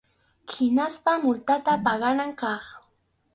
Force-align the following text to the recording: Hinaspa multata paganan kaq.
Hinaspa 0.53 1.11
multata 1.23 1.73
paganan 1.85 2.31
kaq. 2.41 2.63